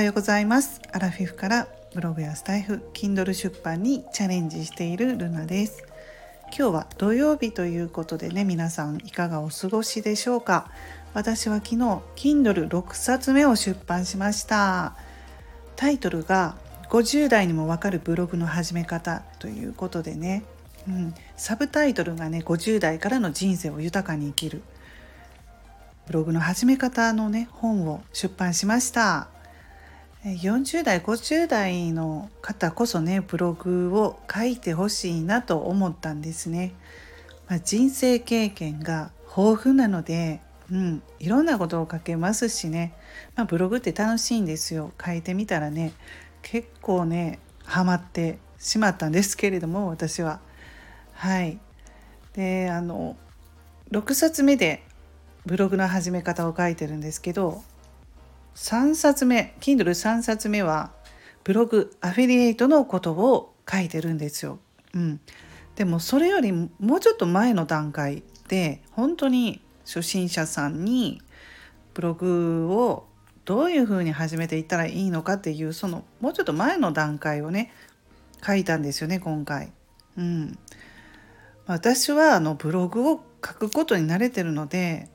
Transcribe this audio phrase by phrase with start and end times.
[0.00, 0.80] はようございます。
[0.92, 5.84] アラフィフからブログやスタイフ Kindle 出版にチャレンジしているルナです。
[6.56, 10.70] 今日は土曜日ということでね皆さんいかがお過ごしでしょうか？
[11.12, 11.76] 私は昨日
[12.16, 14.94] Kindle6 冊目を出版しました。
[15.76, 16.56] タイトルが
[16.88, 20.44] 50代にもわかるブログの始め方ということでね、
[20.88, 24.62] うん、サブタイトルがね50代からの人生を豊かに生きる。
[26.06, 29.28] ブログの始め方のね本を出版しました。
[30.24, 36.74] 40代50代の方こそねブログを書いてほしいなと思ったんですね、
[37.48, 42.94] まあ、人生経験が豊富なのでうん、いろんなことを書けますしね、
[43.34, 44.92] まあ、ブログって楽しいんですよ。
[45.04, 45.92] 書いてみたらね
[46.42, 50.40] 結構ねハマってしまったんですけれども私は。
[51.12, 51.58] はい。
[52.34, 53.16] であの
[53.90, 54.84] 6冊目で
[55.44, 57.64] ブログの始め方を書いてるんですけど
[58.54, 60.92] 3冊目 Kindle3 冊目は
[61.44, 64.58] ブログアフィリエイトのことを書いてるんですよ。
[64.94, 65.20] うん、
[65.76, 71.22] でもそれよりもうちょっと前の段階で本当に初心者さんに
[71.94, 73.06] ブログを
[73.44, 77.72] どういうふうに始めていったらいいのかっていうそのもうちょっと前の段階をね
[78.46, 79.72] 書いたんですよね今回。
[80.18, 80.58] うん、
[81.66, 85.08] 私はあのブログを書くことに慣れてるので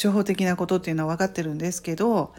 [0.00, 2.32] 初歩的なことっていうのは分かってるんですけど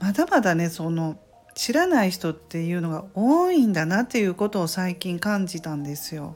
[0.00, 1.16] まだまだねその
[1.54, 6.34] 知らない人っていうのが多いんだなっていうことを最近感じたんですよ。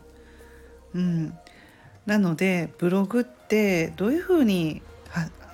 [0.94, 1.36] うん、
[2.06, 4.80] なのでブログってどういうふうに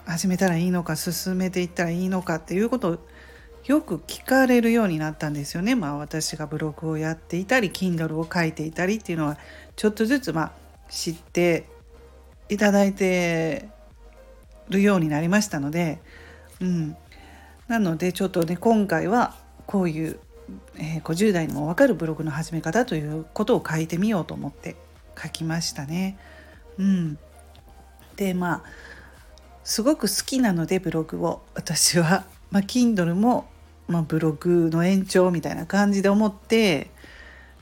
[0.05, 2.99] 始めたらいいのか進めていったらいいのかっていうことを
[3.65, 5.75] よく聞かれるようになったんですよね。
[5.75, 9.39] まあ私がブログをやっていたり Kindle を書いていたりっていうのは
[9.75, 10.53] ちょっとずつまあ
[10.91, 11.65] 知って
[12.51, 13.71] いただいて
[14.69, 16.01] るようになりましたので、
[16.61, 16.97] うん、
[17.69, 19.35] なのでちょっとね今回は
[19.67, 20.19] こういう、
[20.77, 24.77] えー、50代にも分かるブログの始め方ということを書いてみようと思って
[25.21, 26.19] 書きましたね。
[26.79, 27.19] うん、
[28.17, 28.63] でまあ
[29.65, 31.43] すごく好きなのでブログを。
[31.55, 33.49] 私は、まあ、Kindle も、
[33.89, 36.91] まあ、ブログの延長みたいな感じで思って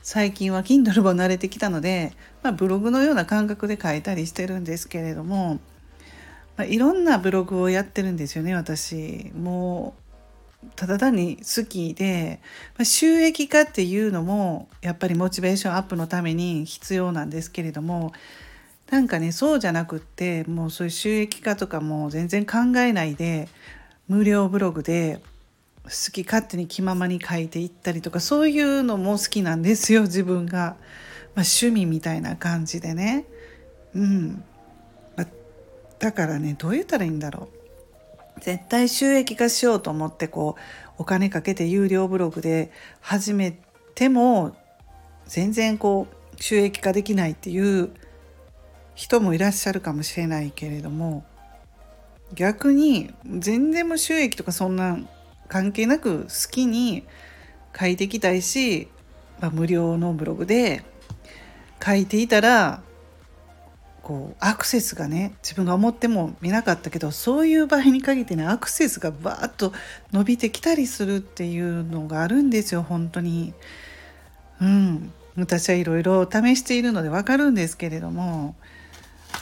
[0.01, 2.11] 最近は Kindle も慣れてきたので、
[2.41, 5.59] まあ、ブログのような感覚で書いたりしてるんですけれども
[6.55, 9.31] まあ、いろんなブログをやってるんですよね私。
[9.35, 10.03] もう
[10.75, 12.39] ただ単に好きで、
[12.77, 18.13] まあ、収益化っていうのもやっぱりモチベーションアップのために必要なんですけれども
[18.89, 23.49] なんかねそうじゃなくってもうそういう収益化とかも全然考えないで
[24.07, 25.19] 無料ブログで
[25.83, 30.75] 好き勝手に気ままに書いていったりとかそういうのも好きなんですよ自分が、まあ、
[31.41, 33.25] 趣味みたいな感じでね。
[33.93, 34.43] うん。
[36.03, 37.47] だからねどう言ったらいいんだろ
[38.37, 38.41] う。
[38.41, 43.57] 絶対収益化しようと思ってこうお金かけて有料ブログで始め
[43.95, 44.53] ても
[45.27, 47.89] 全然こう収益化できないっていう
[48.95, 51.23] 人もいらっしゃるかもしれないけれども
[52.33, 54.99] 逆に全然も収益とかそんな
[55.47, 57.05] 関係なく好きに
[57.79, 58.89] 書いていきたいし、
[59.39, 60.83] まあ、無料のブログで
[61.81, 62.83] 書いていたら
[64.03, 69.71] こうアクセスがね自分が思っても見なかったけどそういう場合に限ってねアクセスがバーッと
[70.11, 73.53] 伸びてきたりするっていうのがあるんですよ本当に。
[74.61, 75.13] うん。
[75.35, 78.55] 私はいろいろ試しているので分かるんですけれども。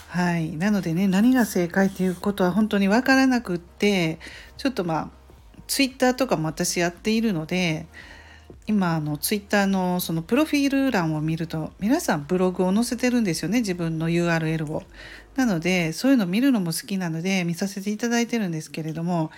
[0.07, 0.55] はい。
[0.55, 4.19] なのでね何が正解っていうことは本当に分からなくって
[4.57, 5.09] ちょっとまあ
[5.67, 7.87] ツイッターとかも私やっているので
[8.67, 14.83] 今あのツイッターのそのプロフィール欄を見ると皆さんブログを載せてるんですよね自分の URL を。
[15.35, 19.31] なのでそういうの見るのも好きなので見させていただいてるんですけれども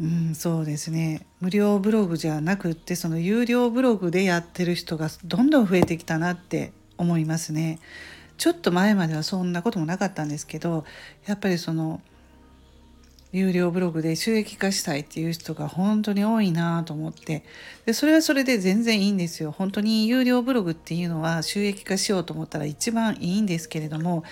[0.00, 7.78] うんそうですね無料ブログじゃなくってその有料ブログでやってる人がどんどん増えてきたなって思いますね。
[8.36, 10.84] ちょっと前まではそんなこともなかったんですけど
[11.26, 12.00] やっぱりその
[13.32, 17.44] 有料ブログで収益化したいっていう人が本当に多いなと思って。
[17.84, 19.52] でそれはそれで全然いいんですよ。
[19.52, 24.24] 本当に有料ブログっていうのは収益化しようと思ったら一番いいんですけれども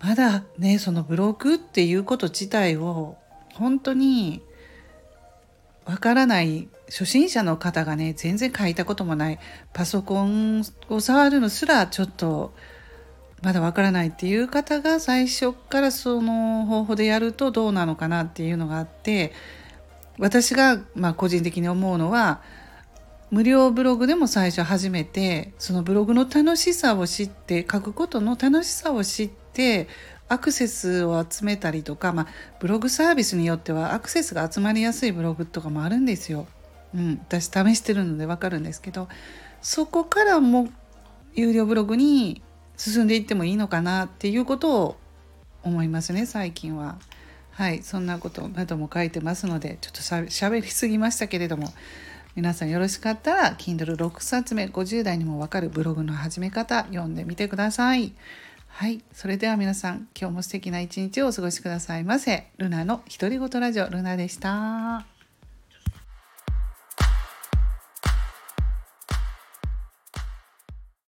[0.00, 3.16] まだねそのブログっていうこと自体を
[3.54, 4.42] 本当に
[5.84, 9.38] わからない初心者の方がね全然書いたこともない
[9.72, 12.54] パソコンを触るのすらちょっと
[13.44, 19.32] まだわからないっていう方が最初からその方法でやるとどうなのかなっていうのがあって
[20.18, 22.40] 私がまあ個人的に思うのは
[23.30, 29.88] 無料ブログでも最初始めてそのブログの楽しさを知って書くことの楽しさを知って
[30.28, 32.26] アクセスを集めたりとか、まあ、
[32.60, 36.46] ブログサービスによってはアクセスが集まりやすいブログとかもあるんですよ。
[36.94, 39.08] うん、私試してるので分かるんですけど
[39.60, 40.68] そこからも
[41.34, 42.40] 有料ブログに
[42.76, 44.96] 進んでいってもいいのかなっていうことを
[45.62, 46.98] 思いますね最近は。
[47.52, 51.72] はいそんなことなども書いてますのでちょっとしゃべりすぎましたけれども
[52.34, 58.12] 皆さんよろしかったら Kindle6 冊目50代にもわかるブログの始め方読んでみてください。
[58.66, 59.04] はい。
[59.12, 62.48] それでは皆さん、今日も素敵な一日をお過ごしくださいませ。
[62.58, 65.13] ルナの独り言ラジオ、ルナでした。